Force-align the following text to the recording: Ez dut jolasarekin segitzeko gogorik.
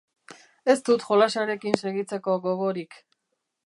Ez 0.73 0.77
dut 0.87 1.05
jolasarekin 1.11 1.79
segitzeko 1.85 2.39
gogorik. 2.49 3.03